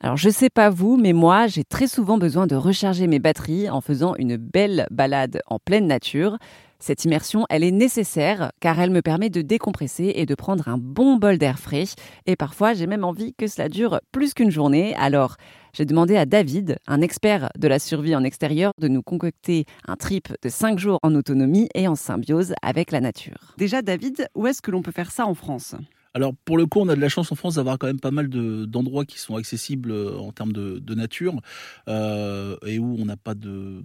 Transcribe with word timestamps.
Alors 0.00 0.16
je 0.16 0.28
sais 0.28 0.50
pas 0.50 0.68
vous, 0.68 0.96
mais 0.96 1.12
moi 1.12 1.46
j'ai 1.46 1.64
très 1.64 1.86
souvent 1.86 2.18
besoin 2.18 2.46
de 2.46 2.54
recharger 2.54 3.06
mes 3.06 3.18
batteries 3.18 3.70
en 3.70 3.80
faisant 3.80 4.14
une 4.16 4.36
belle 4.36 4.86
balade 4.90 5.40
en 5.46 5.58
pleine 5.58 5.86
nature. 5.86 6.36
Cette 6.78 7.06
immersion, 7.06 7.46
elle 7.48 7.64
est 7.64 7.70
nécessaire 7.70 8.52
car 8.60 8.78
elle 8.78 8.90
me 8.90 9.00
permet 9.00 9.30
de 9.30 9.40
décompresser 9.40 10.12
et 10.16 10.26
de 10.26 10.34
prendre 10.34 10.68
un 10.68 10.76
bon 10.76 11.16
bol 11.16 11.38
d'air 11.38 11.58
frais. 11.58 11.84
Et 12.26 12.36
parfois, 12.36 12.74
j'ai 12.74 12.86
même 12.86 13.04
envie 13.04 13.32
que 13.32 13.46
cela 13.46 13.70
dure 13.70 14.00
plus 14.12 14.34
qu'une 14.34 14.50
journée. 14.50 14.94
Alors, 14.96 15.36
j'ai 15.72 15.86
demandé 15.86 16.16
à 16.18 16.26
David, 16.26 16.76
un 16.86 17.00
expert 17.00 17.50
de 17.58 17.66
la 17.66 17.78
survie 17.78 18.14
en 18.14 18.24
extérieur, 18.24 18.72
de 18.78 18.88
nous 18.88 19.02
concocter 19.02 19.64
un 19.88 19.96
trip 19.96 20.28
de 20.42 20.48
5 20.50 20.78
jours 20.78 20.98
en 21.02 21.14
autonomie 21.14 21.68
et 21.74 21.88
en 21.88 21.94
symbiose 21.94 22.54
avec 22.60 22.92
la 22.92 23.00
nature. 23.00 23.54
Déjà, 23.56 23.80
David, 23.80 24.28
où 24.34 24.46
est-ce 24.46 24.60
que 24.60 24.70
l'on 24.70 24.82
peut 24.82 24.92
faire 24.92 25.10
ça 25.10 25.26
en 25.26 25.34
France? 25.34 25.74
Alors 26.16 26.32
pour 26.46 26.56
le 26.56 26.64
coup, 26.64 26.80
on 26.80 26.88
a 26.88 26.96
de 26.96 27.00
la 27.02 27.10
chance 27.10 27.30
en 27.30 27.34
France 27.34 27.56
d'avoir 27.56 27.78
quand 27.78 27.88
même 27.88 28.00
pas 28.00 28.10
mal 28.10 28.30
d'endroits 28.30 29.04
qui 29.04 29.18
sont 29.18 29.36
accessibles 29.36 29.90
euh, 29.90 30.16
en 30.16 30.32
termes 30.32 30.54
de, 30.54 30.94
nature 30.94 31.42
euh, 31.88 32.56
et 32.64 32.78
où 32.78 32.96
on 32.98 33.04
n'a 33.04 33.18
pas 33.18 33.34
de, 33.34 33.82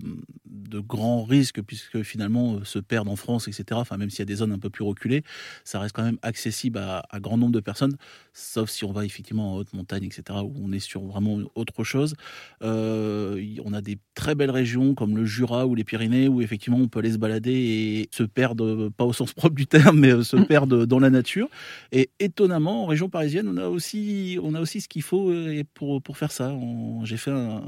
de 0.72 0.80
grands 0.80 1.24
risques 1.24 1.62
puisque 1.62 2.02
finalement 2.04 2.56
euh, 2.56 2.64
se 2.64 2.80
perdre 2.80 3.12
en 3.12 3.16
France, 3.16 3.48
etc. 3.48 3.66
Enfin 3.74 3.98
même 3.98 4.10
s'il 4.10 4.20
y 4.20 4.22
a 4.24 4.26
des 4.26 4.36
zones 4.36 4.52
un 4.52 4.60
peu 4.60 4.70
plus 4.70 4.84
reculées, 4.84 5.24
ça 5.64 5.80
reste 5.80 5.96
quand 5.96 6.04
même 6.04 6.18
accessible 6.22 6.80
à, 6.80 7.04
un 7.12 7.20
grand 7.20 7.38
nombre 7.38 7.52
de 7.52 7.60
personnes, 7.60 7.96
sauf 8.34 8.70
si 8.70 8.86
on 8.86 8.92
va 8.92 9.06
effectivement 9.06 9.54
en 9.54 9.58
haute 9.58 9.74
montagne, 9.74 10.06
etc. 10.06 10.40
où 10.44 10.54
on 10.64 10.72
est 10.72 10.80
sur 10.80 11.02
vraiment 11.04 11.40
autre 11.56 11.84
chose. 11.84 12.16
on 12.62 13.74
a 13.74 13.82
des 13.82 14.00
très 14.16 14.36
belles 14.36 14.52
régions 14.52 14.96
comme 14.96 15.16
le 15.16 15.26
Jura 15.26 15.68
ou 15.68 15.76
les 15.76 15.84
Pyrénées 15.84 16.28
où 16.28 16.42
effectivement 16.42 16.78
on 16.78 16.88
peut 16.88 17.00
aller 17.00 17.14
se 17.14 17.18
balader 17.18 17.52
et 17.52 18.10
se 18.12 18.24
perdre, 18.24 18.90
pas 18.90 19.06
au 19.06 19.14
sens 19.14 19.34
propre 19.34 19.56
du 19.56 19.68
terme, 19.68 20.00
mais 20.00 20.24
se 20.24 20.38
perdre 20.38 20.86
dans 20.86 21.00
la 21.00 21.10
nature. 21.10 21.50
Et 21.92 22.10
étonnamment, 22.20 22.84
en 22.84 22.86
région 22.86 23.10
parisienne, 23.10 23.48
on 23.48 23.58
a 23.58 23.68
aussi, 23.68 24.40
on 24.42 24.54
a 24.56 24.62
aussi 24.62 24.82
ce 24.82 24.88
qu'il 24.88 25.02
faut 25.02 25.30
euh, 25.30 25.64
pour, 25.74 26.02
pour 26.02 26.18
faire 26.18 26.32
ça. 26.32 26.56
J'ai 27.04 27.18
fait 27.18 27.32
un, 27.32 27.64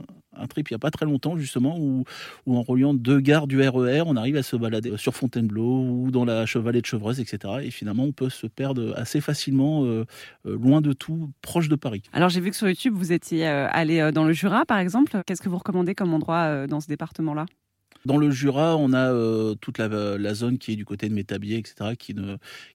trip 0.47 0.69
il 0.69 0.73
n'y 0.73 0.75
a 0.75 0.79
pas 0.79 0.91
très 0.91 1.05
longtemps, 1.05 1.37
justement, 1.37 1.77
où, 1.79 2.03
en 2.47 2.61
reliant 2.61 2.93
deux 2.93 3.19
gares 3.19 3.47
du 3.47 3.61
RER, 3.61 3.99
e 3.99 4.03
on 4.05 4.15
arrive 4.15 4.35
à 4.35 4.43
se 4.43 4.55
balader 4.55 4.95
sur 4.97 5.15
Fontainebleau 5.15 5.83
ou 5.83 6.11
dans 6.11 6.25
la 6.25 6.45
chevalet 6.45 6.81
de 6.81 6.85
Chevreuse, 6.85 7.19
etc. 7.19 7.55
Et 7.63 7.71
finalement, 7.71 8.03
on 8.03 8.11
peut 8.11 8.29
se 8.29 8.47
perdre 8.47 8.93
assez 8.97 9.21
facilement, 9.21 9.85
euh, 9.85 10.05
euh, 10.45 10.57
loin 10.57 10.81
de 10.81 10.93
tout, 10.93 11.31
proche 11.41 11.69
de 11.69 11.75
Paris. 11.75 12.03
Alors, 12.13 12.29
j'ai 12.29 12.41
vu 12.41 12.49
que 12.49 12.55
sur 12.55 12.67
YouTube, 12.67 12.93
vous 12.95 13.11
étiez 13.11 13.45
allé 13.45 14.11
dans 14.11 14.25
le 14.25 14.33
Jura, 14.33 14.65
par 14.65 14.77
exemple. 14.77 15.21
Qu'est-ce 15.25 15.41
que 15.41 15.49
vous 15.49 15.57
recommandez 15.57 15.95
comme 15.95 16.13
endroit 16.13 16.67
dans 16.67 16.79
ce 16.79 16.87
département-là? 16.87 17.45
Dans 18.05 18.17
le 18.17 18.31
Jura, 18.31 18.77
on 18.77 18.93
a 18.93 19.11
euh, 19.11 19.55
toute 19.55 19.77
la, 19.77 20.33
zone 20.33 20.57
qui 20.57 20.73
est 20.73 20.75
du 20.75 20.85
côté 20.85 21.09
de 21.09 21.13
Métabier, 21.13 21.57
etc., 21.57 21.95
qui, 21.97 22.15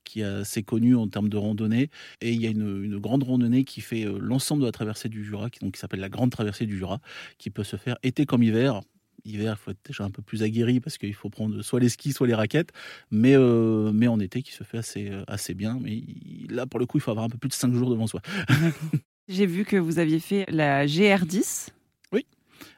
qui 0.04 0.20
est 0.20 0.24
assez 0.24 0.62
connue 0.62 0.96
en 0.96 1.08
termes 1.08 1.28
de 1.28 1.36
randonnée. 1.36 1.90
Et 2.20 2.32
il 2.32 2.40
y 2.40 2.46
a 2.46 2.50
une, 2.50 2.98
grande 2.98 3.22
randonnée 3.22 3.64
qui 3.64 3.80
fait 3.80 4.04
euh, 4.04 4.18
l'ensemble 4.20 4.62
de 4.62 4.66
la 4.66 4.72
traversée 4.72 5.08
du 5.08 5.24
Jura, 5.24 5.50
qui, 5.50 5.60
donc, 5.60 5.74
qui 5.74 5.80
s'appelle 5.80 6.00
la 6.00 6.08
Grande 6.08 6.30
Traversée 6.30 6.66
du 6.66 6.76
Jura, 6.76 7.00
qui 7.38 7.50
peut 7.50 7.64
se 7.64 7.76
faire 7.76 7.96
été 8.02 8.26
comme 8.26 8.42
hiver 8.42 8.80
hiver, 9.24 9.56
il 9.58 9.62
faut 9.62 9.72
être 9.72 9.84
déjà 9.84 10.04
un 10.04 10.10
peu 10.10 10.22
plus 10.22 10.42
aguerri 10.42 10.80
parce 10.80 10.96
qu'il 10.96 11.12
faut 11.12 11.28
prendre 11.28 11.60
soit 11.60 11.80
les 11.80 11.90
skis, 11.90 12.12
soit 12.12 12.26
les 12.26 12.34
raquettes, 12.34 12.70
mais, 13.10 13.36
euh, 13.36 13.90
mais 13.92 14.06
en 14.06 14.20
été 14.20 14.40
qui 14.42 14.52
se 14.52 14.64
fait 14.64 14.78
assez, 14.78 15.10
assez 15.26 15.52
bien. 15.52 15.78
Mais 15.82 16.02
là, 16.48 16.66
pour 16.66 16.80
le 16.80 16.86
coup, 16.86 16.96
il 16.96 17.00
faut 17.02 17.10
avoir 17.10 17.26
un 17.26 17.28
peu 17.28 17.36
plus 17.36 17.48
de 17.48 17.54
5 17.54 17.74
jours 17.74 17.90
devant 17.90 18.06
soi. 18.06 18.22
J'ai 19.28 19.44
vu 19.44 19.66
que 19.66 19.76
vous 19.76 19.98
aviez 19.98 20.20
fait 20.20 20.46
la 20.48 20.86
GR10. 20.86 21.72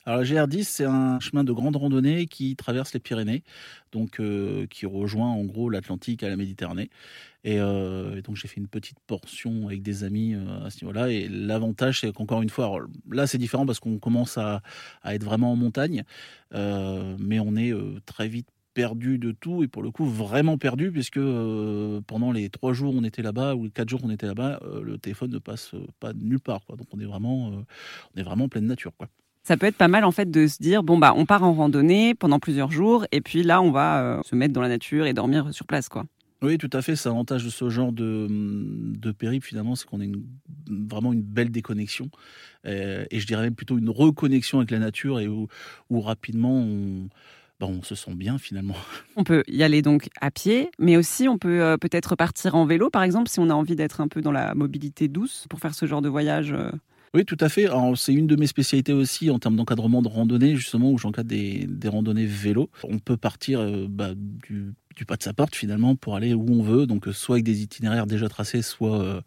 Alors 0.06 0.20
la 0.20 0.26
GR10, 0.26 0.64
c'est 0.64 0.84
un 0.84 1.20
chemin 1.20 1.44
de 1.44 1.52
grande 1.52 1.76
randonnée 1.76 2.26
qui 2.26 2.56
traverse 2.56 2.92
les 2.94 3.00
Pyrénées, 3.00 3.42
donc 3.92 4.20
euh, 4.20 4.66
qui 4.66 4.86
rejoint 4.86 5.28
en 5.28 5.44
gros 5.44 5.68
l'Atlantique 5.70 6.22
à 6.22 6.28
la 6.28 6.36
Méditerranée. 6.36 6.90
Euh, 7.46 8.16
et, 8.16 8.22
donc 8.22 8.36
j'ai 8.36 8.48
fait 8.48 8.60
une 8.60 8.68
petite 8.68 8.98
portion 9.06 9.66
avec 9.66 9.82
des 9.82 10.04
amis 10.04 10.34
euh, 10.34 10.64
à 10.64 10.70
ce 10.70 10.84
niveau-là. 10.84 11.10
Et 11.10 11.28
l'avantage, 11.28 12.00
c'est 12.00 12.12
qu'encore 12.12 12.42
une 12.42 12.50
fois, 12.50 12.86
là 13.10 13.26
c'est 13.26 13.38
différent 13.38 13.66
parce 13.66 13.80
qu'on 13.80 13.98
commence 13.98 14.38
à, 14.38 14.62
être 15.04 15.24
vraiment 15.24 15.52
en 15.52 15.56
montagne, 15.56 16.04
mais 16.52 17.40
on 17.40 17.56
est 17.56 17.72
très 18.06 18.28
vite 18.28 18.48
perdu 18.72 19.18
de 19.18 19.32
tout 19.32 19.64
et 19.64 19.68
pour 19.68 19.82
le 19.82 19.90
coup 19.90 20.06
vraiment 20.06 20.56
perdu 20.56 20.92
puisque 20.92 21.18
pendant 22.06 22.30
les 22.32 22.48
trois 22.50 22.72
jours 22.72 22.94
on 22.94 23.02
était 23.02 23.22
là-bas 23.22 23.56
ou 23.56 23.64
les 23.64 23.70
quatre 23.70 23.88
jours 23.88 24.00
qu'on 24.00 24.10
était 24.10 24.26
là-bas, 24.26 24.60
le 24.82 24.96
téléphone 24.98 25.30
ne 25.30 25.38
passe 25.38 25.72
pas 25.98 26.12
nulle 26.14 26.40
part. 26.40 26.60
Donc 26.68 26.86
on 26.92 27.00
est 27.00 27.04
vraiment, 27.04 27.48
on 27.48 28.18
est 28.18 28.22
vraiment 28.22 28.44
en 28.44 28.48
pleine 28.48 28.66
nature. 28.66 28.92
Quoi 28.96 29.08
ça 29.42 29.56
peut 29.56 29.66
être 29.66 29.76
pas 29.76 29.88
mal 29.88 30.04
en 30.04 30.10
fait 30.12 30.30
de 30.30 30.46
se 30.46 30.58
dire 30.62 30.82
bon 30.82 30.98
bah 30.98 31.12
on 31.16 31.26
part 31.26 31.42
en 31.42 31.52
randonnée 31.52 32.14
pendant 32.14 32.38
plusieurs 32.38 32.70
jours 32.70 33.06
et 33.12 33.20
puis 33.20 33.42
là 33.42 33.62
on 33.62 33.70
va 33.70 34.02
euh, 34.02 34.20
se 34.22 34.34
mettre 34.34 34.52
dans 34.52 34.60
la 34.60 34.68
nature 34.68 35.06
et 35.06 35.12
dormir 35.12 35.52
sur 35.52 35.66
place 35.66 35.88
quoi. 35.88 36.04
Oui, 36.42 36.56
tout 36.56 36.70
à 36.72 36.80
fait. 36.80 36.96
C'est 36.96 37.08
l'avantage 37.08 37.44
de 37.44 37.50
ce 37.50 37.68
genre 37.68 37.92
de, 37.92 38.26
de 38.30 39.12
périple, 39.12 39.46
finalement, 39.46 39.76
c'est 39.76 39.86
qu'on 39.86 40.00
a 40.00 40.06
vraiment 40.66 41.12
une 41.12 41.20
belle 41.22 41.50
déconnexion. 41.50 42.08
Euh, 42.66 43.04
et 43.10 43.20
je 43.20 43.26
dirais 43.26 43.42
même 43.42 43.54
plutôt 43.54 43.76
une 43.76 43.90
reconnexion 43.90 44.58
avec 44.58 44.70
la 44.70 44.78
nature 44.78 45.20
et 45.20 45.28
où, 45.28 45.48
rapidement 45.90 46.54
on, 46.54 47.08
bah, 47.58 47.66
on 47.68 47.82
se 47.82 47.94
sent 47.94 48.14
bien 48.14 48.38
finalement. 48.38 48.76
On 49.16 49.24
peut 49.24 49.42
y 49.48 49.62
aller 49.62 49.82
donc 49.82 50.08
à 50.20 50.30
pied, 50.30 50.70
mais 50.78 50.96
aussi 50.96 51.28
on 51.28 51.36
peut 51.36 51.62
euh, 51.62 51.76
peut-être 51.76 52.16
partir 52.16 52.54
en 52.54 52.64
vélo, 52.64 52.88
par 52.88 53.02
exemple, 53.02 53.28
si 53.28 53.38
on 53.38 53.50
a 53.50 53.54
envie 53.54 53.76
d'être 53.76 54.00
un 54.00 54.08
peu 54.08 54.22
dans 54.22 54.32
la 54.32 54.54
mobilité 54.54 55.08
douce 55.08 55.44
pour 55.50 55.60
faire 55.60 55.74
ce 55.74 55.84
genre 55.84 56.00
de 56.00 56.08
voyage. 56.08 56.54
Oui, 57.12 57.24
tout 57.24 57.36
à 57.40 57.48
fait. 57.48 57.66
C'est 57.96 58.14
une 58.14 58.28
de 58.28 58.36
mes 58.36 58.46
spécialités 58.46 58.92
aussi 58.92 59.30
en 59.30 59.40
termes 59.40 59.56
d'encadrement 59.56 60.00
de 60.00 60.06
randonnée, 60.06 60.54
justement, 60.54 60.92
où 60.92 60.98
j'encadre 60.98 61.28
des, 61.28 61.66
des 61.68 61.88
randonnées 61.88 62.26
vélo. 62.26 62.70
On 62.84 63.00
peut 63.00 63.16
partir 63.16 63.58
euh, 63.60 63.86
bah, 63.88 64.12
du 64.16 64.72
pas 65.04 65.16
de 65.16 65.22
sa 65.22 65.32
porte 65.32 65.54
finalement 65.54 65.96
pour 65.96 66.16
aller 66.16 66.34
où 66.34 66.46
on 66.48 66.62
veut, 66.62 66.86
donc 66.86 67.06
soit 67.12 67.36
avec 67.36 67.44
des 67.44 67.62
itinéraires 67.62 68.06
déjà 68.06 68.28
tracés, 68.28 68.62
soit, 68.62 69.00
euh, 69.00 69.20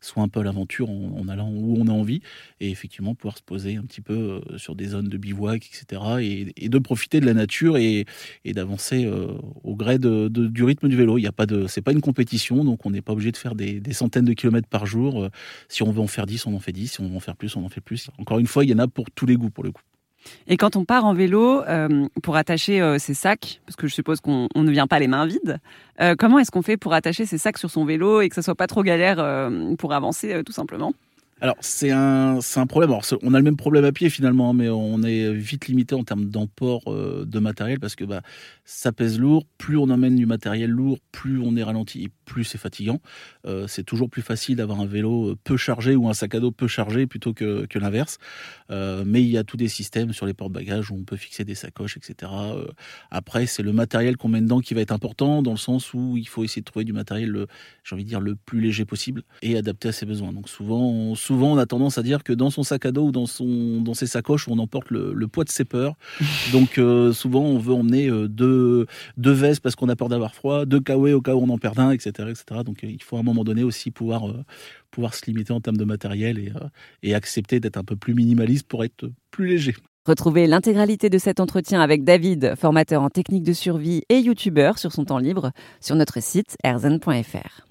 soit 0.00 0.22
un 0.22 0.28
peu 0.28 0.40
à 0.40 0.42
l'aventure 0.42 0.90
en, 0.90 1.28
allant 1.28 1.50
où 1.50 1.76
on 1.78 1.86
a 1.88 1.92
envie, 1.92 2.20
et 2.60 2.70
effectivement 2.70 3.14
pouvoir 3.14 3.36
se 3.36 3.42
poser 3.42 3.76
un 3.76 3.82
petit 3.82 4.00
peu 4.00 4.42
euh, 4.52 4.58
sur 4.58 4.74
des 4.74 4.88
zones 4.88 5.08
de 5.08 5.16
bivouac, 5.16 5.66
etc., 5.66 6.52
et, 6.56 6.68
de 6.68 6.78
profiter 6.78 7.20
de 7.20 7.26
la 7.26 7.34
nature 7.34 7.76
et, 7.76 8.06
d'avancer 8.44 9.04
euh, 9.04 9.28
au 9.62 9.76
gré 9.76 9.98
du 9.98 10.62
rythme 10.62 10.88
du 10.88 10.96
vélo. 10.96 11.18
Il 11.18 11.22
y 11.22 11.26
a 11.26 11.32
pas 11.32 11.46
de, 11.46 11.66
c'est 11.66 11.82
pas 11.82 11.92
une 11.92 12.00
compétition, 12.00 12.64
donc 12.64 12.84
on 12.86 12.90
n'est 12.90 13.02
pas 13.02 13.12
obligé 13.12 13.32
de 13.32 13.36
faire 13.36 13.54
des, 13.54 13.80
des, 13.80 13.92
centaines 13.92 14.24
de 14.24 14.32
kilomètres 14.32 14.68
par 14.68 14.86
jour. 14.86 15.28
Si 15.68 15.82
on 15.82 15.90
veut 15.92 16.00
en 16.00 16.06
faire 16.06 16.26
10, 16.26 16.46
on 16.46 16.54
en 16.54 16.60
fait 16.60 16.72
10, 16.72 16.92
si 16.92 17.00
on 17.00 17.08
veut 17.08 17.16
en 17.16 17.20
faire 17.20 17.36
plus, 17.36 17.56
on 17.56 17.64
en 17.64 17.68
fait 17.68 17.80
plus. 17.80 18.10
Encore 18.18 18.38
une 18.38 18.46
fois, 18.46 18.64
il 18.64 18.70
y 18.70 18.74
en 18.74 18.78
a 18.78 18.88
pour 18.88 19.10
tous 19.10 19.26
les 19.26 19.36
goûts 19.36 19.50
pour 19.50 19.64
le 19.64 19.72
coup. 19.72 19.82
Et 20.46 20.56
quand 20.56 20.76
on 20.76 20.84
part 20.84 21.04
en 21.04 21.14
vélo 21.14 21.62
euh, 21.62 22.06
pour 22.22 22.36
attacher 22.36 22.80
euh, 22.80 22.98
ses 22.98 23.14
sacs, 23.14 23.60
parce 23.66 23.76
que 23.76 23.86
je 23.86 23.94
suppose 23.94 24.20
qu'on 24.20 24.48
ne 24.54 24.70
vient 24.70 24.86
pas 24.86 24.98
les 24.98 25.08
mains 25.08 25.26
vides, 25.26 25.58
euh, 26.00 26.14
comment 26.18 26.38
est-ce 26.38 26.50
qu'on 26.50 26.62
fait 26.62 26.76
pour 26.76 26.92
attacher 26.92 27.26
ses 27.26 27.38
sacs 27.38 27.58
sur 27.58 27.70
son 27.70 27.84
vélo 27.84 28.20
et 28.20 28.28
que 28.28 28.34
ça 28.34 28.42
soit 28.42 28.54
pas 28.54 28.66
trop 28.66 28.82
galère 28.82 29.16
pour 29.78 29.92
avancer 29.92 30.42
tout 30.44 30.52
simplement? 30.52 30.92
Alors 31.40 31.56
c'est 31.60 31.90
un, 31.90 32.38
un 32.56 32.66
problème. 32.66 32.96
On 33.22 33.34
a 33.34 33.38
le 33.38 33.44
même 33.44 33.56
problème 33.56 33.84
à 33.84 33.92
pied 33.92 34.08
finalement, 34.08 34.50
hein, 34.50 34.54
mais 34.54 34.68
on 34.68 35.02
est 35.02 35.32
vite 35.32 35.66
limité 35.66 35.94
en 35.94 36.04
termes 36.04 36.26
d'emport 36.26 36.82
de 36.86 37.38
matériel 37.38 37.80
parce 37.80 37.96
que 37.96 38.04
bah, 38.04 38.22
ça 38.64 38.92
pèse 38.92 39.18
lourd. 39.18 39.44
Plus 39.58 39.76
on 39.76 39.90
emmène 39.90 40.16
du 40.16 40.26
matériel 40.26 40.70
lourd, 40.70 40.98
plus 41.12 41.40
on 41.42 41.56
est 41.56 41.62
ralenti 41.62 42.08
plus 42.24 42.44
c'est 42.44 42.58
fatigant. 42.58 43.00
Euh, 43.46 43.66
c'est 43.66 43.82
toujours 43.82 44.10
plus 44.10 44.22
facile 44.22 44.56
d'avoir 44.56 44.80
un 44.80 44.86
vélo 44.86 45.30
euh, 45.30 45.38
peu 45.44 45.56
chargé 45.56 45.96
ou 45.96 46.08
un 46.08 46.14
sac 46.14 46.34
à 46.34 46.40
dos 46.40 46.50
peu 46.50 46.68
chargé 46.68 47.06
plutôt 47.06 47.32
que, 47.32 47.66
que 47.66 47.78
l'inverse. 47.78 48.18
Euh, 48.70 49.04
mais 49.06 49.22
il 49.22 49.28
y 49.28 49.38
a 49.38 49.44
tous 49.44 49.56
des 49.56 49.68
systèmes 49.68 50.12
sur 50.12 50.26
les 50.26 50.34
porte-bagages 50.34 50.90
où 50.90 50.96
on 50.96 51.04
peut 51.04 51.16
fixer 51.16 51.44
des 51.44 51.54
sacoches, 51.54 51.96
etc. 51.96 52.32
après, 53.10 53.46
c'est 53.46 53.62
le 53.62 53.72
matériel 53.72 54.16
qu'on 54.16 54.28
met 54.28 54.40
dedans 54.40 54.60
qui 54.60 54.74
va 54.74 54.80
être 54.80 54.92
important 54.92 55.42
dans 55.42 55.50
le 55.50 55.56
sens 55.56 55.92
où 55.92 56.16
il 56.16 56.28
faut 56.28 56.44
essayer 56.44 56.62
de 56.62 56.64
trouver 56.64 56.84
du 56.84 56.92
matériel, 56.92 57.46
j'ai 57.82 57.94
envie 57.94 58.04
de 58.04 58.08
dire, 58.08 58.20
le 58.20 58.34
plus 58.34 58.60
léger 58.60 58.84
possible 58.84 59.22
et 59.42 59.56
adapté 59.56 59.88
à 59.88 59.92
ses 59.92 60.06
besoins. 60.06 60.32
Donc 60.32 60.48
souvent, 60.48 61.14
souvent, 61.14 61.52
on 61.52 61.58
a 61.58 61.66
tendance 61.66 61.98
à 61.98 62.02
dire 62.02 62.22
que 62.22 62.32
dans 62.32 62.50
son 62.50 62.62
sac 62.62 62.86
à 62.86 62.92
dos 62.92 63.08
ou 63.08 63.12
dans, 63.12 63.26
son, 63.26 63.80
dans 63.80 63.94
ses 63.94 64.06
sacoches, 64.06 64.48
on 64.48 64.58
emporte 64.58 64.90
le, 64.90 65.12
le 65.12 65.28
poids 65.28 65.44
de 65.44 65.50
ses 65.50 65.64
peurs. 65.64 65.94
Donc 66.52 66.80
souvent, 67.12 67.42
on 67.42 67.58
veut 67.58 67.74
emmener 67.74 68.10
deux 68.28 68.64
deux, 69.16 69.32
vestes 69.32 69.60
parce 69.60 69.74
qu'on 69.74 69.88
a 69.88 69.96
peur 69.96 70.08
d'avoir 70.08 70.34
froid, 70.34 70.64
deux 70.64 70.80
kawaii 70.80 71.14
au 71.14 71.20
cas 71.20 71.34
où 71.34 71.42
on 71.42 71.48
en 71.48 71.58
perd 71.58 71.78
un, 71.78 71.90
etc. 71.90 72.12
Donc 72.64 72.84
euh, 72.84 72.90
il 72.90 73.02
faut 73.02 73.16
à 73.16 73.20
un 73.20 73.22
moment 73.22 73.44
donné 73.44 73.62
aussi 73.62 73.90
pouvoir, 73.90 74.28
euh, 74.28 74.44
pouvoir 74.90 75.14
se 75.14 75.26
limiter 75.26 75.52
en 75.52 75.60
termes 75.60 75.76
de 75.76 75.84
matériel 75.84 76.38
et, 76.38 76.50
euh, 76.50 76.68
et 77.02 77.14
accepter 77.14 77.60
d'être 77.60 77.76
un 77.76 77.84
peu 77.84 77.96
plus 77.96 78.14
minimaliste 78.14 78.66
pour 78.66 78.84
être 78.84 79.10
plus 79.30 79.46
léger. 79.46 79.74
Retrouvez 80.06 80.46
l'intégralité 80.46 81.08
de 81.08 81.16
cet 81.16 81.40
entretien 81.40 81.80
avec 81.80 82.04
David, 82.04 82.54
formateur 82.56 83.02
en 83.02 83.08
technique 83.08 83.42
de 83.42 83.54
survie 83.54 84.02
et 84.10 84.18
youtubeur 84.18 84.78
sur 84.78 84.92
son 84.92 85.06
temps 85.06 85.18
libre, 85.18 85.52
sur 85.80 85.96
notre 85.96 86.22
site 86.22 86.56
erzen.fr. 86.62 87.64